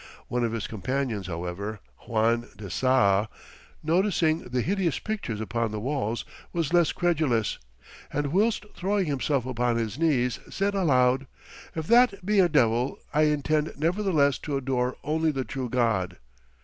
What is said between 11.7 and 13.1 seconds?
"If that be a devil,